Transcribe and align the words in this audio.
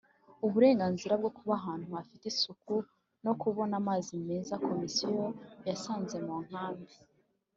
Uburenganzira 0.45 1.13
bwo 1.21 1.31
kuba 1.37 1.53
ahantu 1.59 1.85
hafite 1.99 2.23
isuku 2.33 2.75
no 3.25 3.33
kubona 3.41 3.73
amazi 3.81 4.11
meza 4.27 4.61
Komisiyo 4.67 5.23
yasanze 5.69 6.17
mu 6.27 6.37
nkambi 6.47 6.93